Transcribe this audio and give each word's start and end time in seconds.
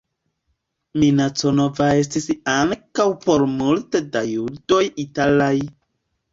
Minaco 1.03 1.51
nova 1.57 1.89
estis 2.05 2.25
ankaŭ 2.55 3.07
por 3.27 3.47
multe 3.61 4.05
da 4.17 4.27
judoj 4.33 4.83
italaj. 5.09 5.55